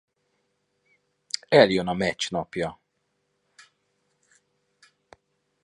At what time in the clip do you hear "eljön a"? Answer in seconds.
1.47-1.93